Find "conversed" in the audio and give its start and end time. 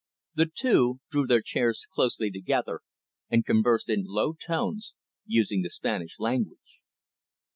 3.45-3.87